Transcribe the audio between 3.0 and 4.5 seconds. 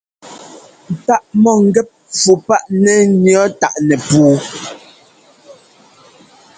ŋʉ̈ táʼ nɛpuu.